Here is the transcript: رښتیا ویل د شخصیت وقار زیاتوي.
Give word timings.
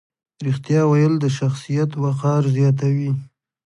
رښتیا 0.45 0.81
ویل 0.87 1.13
د 1.19 1.25
شخصیت 1.37 1.91
وقار 2.03 2.43
زیاتوي. 2.57 3.11